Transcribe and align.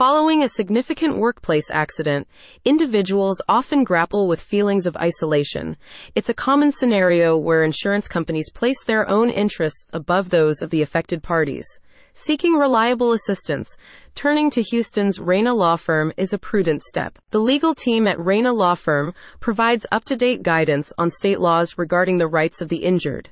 Following 0.00 0.42
a 0.42 0.48
significant 0.48 1.18
workplace 1.18 1.70
accident, 1.70 2.26
individuals 2.64 3.42
often 3.50 3.84
grapple 3.84 4.26
with 4.28 4.40
feelings 4.40 4.86
of 4.86 4.96
isolation. 4.96 5.76
It's 6.14 6.30
a 6.30 6.40
common 6.48 6.72
scenario 6.72 7.36
where 7.36 7.62
insurance 7.62 8.08
companies 8.08 8.48
place 8.50 8.82
their 8.82 9.06
own 9.10 9.28
interests 9.28 9.84
above 9.92 10.30
those 10.30 10.62
of 10.62 10.70
the 10.70 10.80
affected 10.80 11.22
parties. 11.22 11.66
Seeking 12.14 12.54
reliable 12.54 13.12
assistance, 13.12 13.76
turning 14.14 14.48
to 14.52 14.62
Houston's 14.62 15.20
Reyna 15.20 15.52
Law 15.52 15.76
Firm 15.76 16.14
is 16.16 16.32
a 16.32 16.38
prudent 16.38 16.82
step. 16.82 17.18
The 17.28 17.38
legal 17.38 17.74
team 17.74 18.06
at 18.06 18.18
Reyna 18.18 18.54
Law 18.54 18.76
Firm 18.76 19.12
provides 19.38 19.84
up 19.92 20.04
to 20.06 20.16
date 20.16 20.42
guidance 20.42 20.94
on 20.96 21.10
state 21.10 21.40
laws 21.40 21.76
regarding 21.76 22.16
the 22.16 22.26
rights 22.26 22.62
of 22.62 22.70
the 22.70 22.84
injured. 22.84 23.28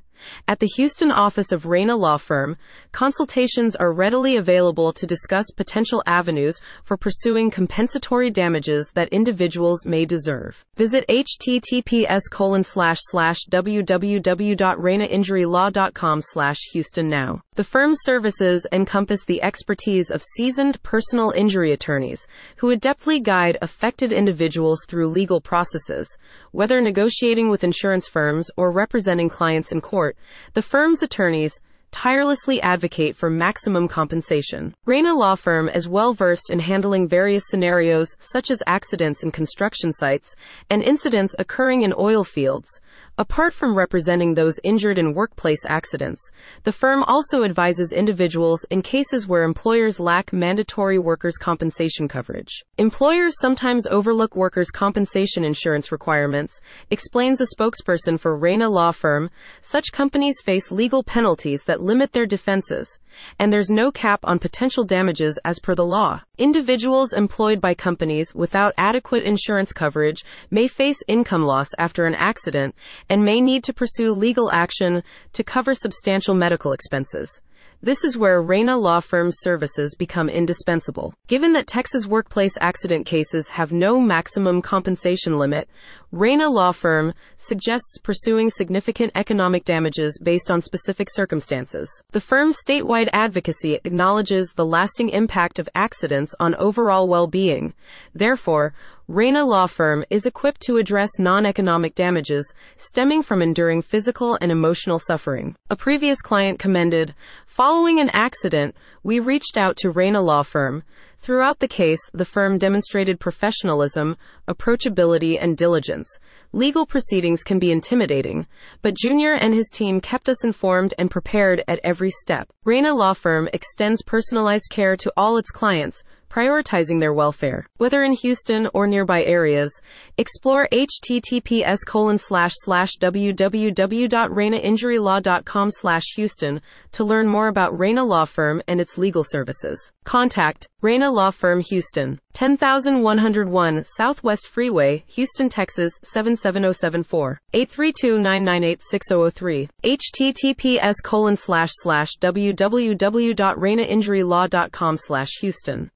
At 0.46 0.60
the 0.60 0.68
Houston 0.76 1.10
office 1.10 1.50
of 1.52 1.66
Reyna 1.66 1.96
Law 1.96 2.16
Firm, 2.16 2.56
consultations 2.92 3.76
are 3.76 3.92
readily 3.92 4.36
available 4.36 4.92
to 4.92 5.06
discuss 5.06 5.46
potential 5.56 6.02
avenues 6.06 6.60
for 6.82 6.96
pursuing 6.96 7.50
compensatory 7.50 8.30
damages 8.30 8.90
that 8.94 9.08
individuals 9.08 9.84
may 9.86 10.04
deserve. 10.04 10.64
Visit 10.76 11.04
https 11.08 12.22
colon 12.30 12.62
slash 12.64 12.98
slash 13.00 13.38
www.reynainjurylaw.com 13.50 16.20
slash 16.22 16.58
Houston 16.72 17.08
now. 17.08 17.40
The 17.54 17.64
firm's 17.64 17.98
services 18.02 18.66
encompass 18.70 19.24
the 19.24 19.42
expertise 19.42 20.10
of 20.10 20.22
seasoned 20.22 20.82
personal 20.82 21.30
injury 21.32 21.72
attorneys 21.72 22.26
who 22.58 22.74
adeptly 22.74 23.22
guide 23.22 23.58
affected 23.60 24.12
individuals 24.12 24.84
through 24.86 25.08
legal 25.08 25.40
processes, 25.40 26.16
whether 26.52 26.80
negotiating 26.80 27.48
with 27.48 27.64
insurance 27.64 28.08
firms 28.08 28.50
or 28.56 28.70
representing 28.70 29.28
clients 29.28 29.72
in 29.72 29.80
court. 29.80 30.16
The 30.54 30.62
firm's 30.62 31.02
attorneys 31.02 31.60
tirelessly 31.90 32.60
advocate 32.60 33.16
for 33.16 33.30
maximum 33.30 33.88
compensation. 33.88 34.74
Reyna 34.84 35.14
Law 35.14 35.34
Firm 35.34 35.68
is 35.68 35.88
well 35.88 36.12
versed 36.12 36.50
in 36.50 36.60
handling 36.60 37.08
various 37.08 37.44
scenarios 37.48 38.14
such 38.18 38.50
as 38.50 38.62
accidents 38.66 39.22
in 39.22 39.30
construction 39.30 39.92
sites 39.92 40.34
and 40.68 40.82
incidents 40.82 41.34
occurring 41.38 41.82
in 41.82 41.94
oil 41.98 42.24
fields. 42.24 42.80
Apart 43.20 43.52
from 43.52 43.74
representing 43.74 44.34
those 44.34 44.60
injured 44.62 44.96
in 44.96 45.12
workplace 45.12 45.66
accidents, 45.66 46.30
the 46.62 46.70
firm 46.70 47.02
also 47.02 47.42
advises 47.42 47.92
individuals 47.92 48.64
in 48.70 48.80
cases 48.80 49.26
where 49.26 49.42
employers 49.42 49.98
lack 49.98 50.32
mandatory 50.32 51.00
workers' 51.00 51.36
compensation 51.36 52.06
coverage. 52.06 52.64
Employers 52.76 53.34
sometimes 53.40 53.88
overlook 53.88 54.36
workers' 54.36 54.70
compensation 54.70 55.42
insurance 55.42 55.90
requirements, 55.90 56.60
explains 56.90 57.40
a 57.40 57.46
spokesperson 57.56 58.20
for 58.20 58.38
Reyna 58.38 58.68
Law 58.68 58.92
Firm. 58.92 59.30
Such 59.60 59.90
companies 59.90 60.40
face 60.40 60.70
legal 60.70 61.02
penalties 61.02 61.64
that 61.64 61.80
limit 61.80 62.12
their 62.12 62.26
defenses, 62.26 63.00
and 63.36 63.52
there's 63.52 63.68
no 63.68 63.90
cap 63.90 64.20
on 64.22 64.38
potential 64.38 64.84
damages 64.84 65.40
as 65.44 65.58
per 65.58 65.74
the 65.74 65.84
law. 65.84 66.22
Individuals 66.38 67.12
employed 67.12 67.60
by 67.60 67.74
companies 67.74 68.32
without 68.32 68.72
adequate 68.78 69.24
insurance 69.24 69.72
coverage 69.72 70.24
may 70.52 70.68
face 70.68 71.02
income 71.08 71.42
loss 71.42 71.66
after 71.78 72.06
an 72.06 72.14
accident 72.14 72.76
and 73.08 73.24
may 73.24 73.40
need 73.40 73.64
to 73.64 73.74
pursue 73.74 74.12
legal 74.12 74.48
action 74.52 75.02
to 75.32 75.42
cover 75.42 75.74
substantial 75.74 76.36
medical 76.36 76.70
expenses. 76.72 77.40
This 77.82 78.04
is 78.04 78.16
where 78.16 78.40
Reyna 78.40 78.76
Law 78.76 79.00
Firm's 79.00 79.36
services 79.40 79.96
become 79.96 80.28
indispensable. 80.28 81.12
Given 81.26 81.52
that 81.54 81.66
Texas 81.66 82.06
workplace 82.06 82.56
accident 82.60 83.06
cases 83.06 83.48
have 83.48 83.72
no 83.72 84.00
maximum 84.00 84.62
compensation 84.62 85.38
limit, 85.38 85.68
Reyna 86.10 86.48
Law 86.48 86.72
Firm 86.72 87.12
suggests 87.36 87.98
pursuing 88.02 88.48
significant 88.48 89.12
economic 89.14 89.66
damages 89.66 90.18
based 90.22 90.50
on 90.50 90.62
specific 90.62 91.08
circumstances. 91.10 92.02
The 92.12 92.20
firm's 92.20 92.56
statewide 92.66 93.10
advocacy 93.12 93.74
acknowledges 93.84 94.54
the 94.56 94.64
lasting 94.64 95.10
impact 95.10 95.58
of 95.58 95.68
accidents 95.74 96.34
on 96.40 96.54
overall 96.54 97.08
well-being. 97.08 97.74
Therefore, 98.14 98.72
Reyna 99.06 99.44
Law 99.44 99.66
Firm 99.66 100.02
is 100.08 100.24
equipped 100.24 100.62
to 100.62 100.78
address 100.78 101.18
non-economic 101.18 101.94
damages 101.94 102.54
stemming 102.76 103.22
from 103.22 103.42
enduring 103.42 103.82
physical 103.82 104.38
and 104.40 104.50
emotional 104.50 104.98
suffering. 104.98 105.56
A 105.68 105.76
previous 105.76 106.22
client 106.22 106.58
commended, 106.58 107.14
following 107.46 108.00
an 108.00 108.10
accident, 108.14 108.74
we 109.02 109.20
reached 109.20 109.58
out 109.58 109.76
to 109.78 109.90
Reyna 109.90 110.22
Law 110.22 110.42
Firm. 110.42 110.84
Throughout 111.20 111.58
the 111.58 111.68
case, 111.68 112.00
the 112.14 112.24
firm 112.24 112.58
demonstrated 112.58 113.18
professionalism, 113.18 114.16
approachability, 114.46 115.36
and 115.38 115.56
diligence. 115.56 116.08
Legal 116.52 116.86
proceedings 116.86 117.42
can 117.42 117.58
be 117.58 117.72
intimidating, 117.72 118.46
but 118.82 118.94
Junior 118.94 119.34
and 119.34 119.52
his 119.52 119.68
team 119.68 120.00
kept 120.00 120.28
us 120.28 120.44
informed 120.44 120.94
and 120.96 121.10
prepared 121.10 121.62
at 121.66 121.80
every 121.82 122.10
step. 122.10 122.48
Reyna 122.64 122.94
Law 122.94 123.12
Firm 123.12 123.48
extends 123.52 124.00
personalized 124.02 124.70
care 124.70 124.96
to 124.96 125.12
all 125.16 125.36
its 125.36 125.50
clients, 125.50 126.02
prioritizing 126.28 127.00
their 127.00 127.12
welfare. 127.12 127.66
Whether 127.78 128.02
in 128.02 128.12
Houston 128.12 128.68
or 128.74 128.86
nearby 128.86 129.24
areas, 129.24 129.80
explore 130.16 130.68
https 130.72 131.78
colon 131.86 132.18
slash 132.18 132.52
slash 132.54 132.96
www.reynainjurylaw.com 132.98 135.70
slash 135.70 136.04
Houston 136.16 136.60
to 136.92 137.04
learn 137.04 137.28
more 137.28 137.48
about 137.48 137.78
Reyna 137.78 138.04
Law 138.04 138.24
Firm 138.24 138.62
and 138.66 138.80
its 138.80 138.96
legal 138.98 139.22
services. 139.24 139.92
Contact 140.04 140.66
Reyna 140.80 141.10
Law 141.10 141.30
Firm 141.30 141.60
Houston, 141.60 142.20
10101 142.34 143.84
Southwest 143.84 144.46
Freeway, 144.46 145.04
Houston, 145.08 145.48
Texas 145.48 145.92
77074, 146.02 147.40
832-998-6003, 147.52 149.68
https 149.84 150.94
colon 151.02 151.36
slash 151.36 151.70
slash 151.72 152.10
www.reynainjurylaw.com 152.20 154.96
slash 154.96 155.30
Houston. 155.40 155.86